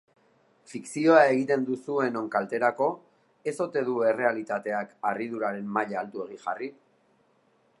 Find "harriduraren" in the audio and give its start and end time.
5.11-5.69